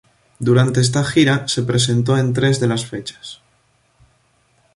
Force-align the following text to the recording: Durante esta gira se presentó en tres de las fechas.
Durante 0.47 0.81
esta 0.81 1.03
gira 1.03 1.47
se 1.47 1.61
presentó 1.61 2.17
en 2.17 2.33
tres 2.33 2.59
de 2.59 2.65
las 2.65 2.87
fechas. 2.87 3.43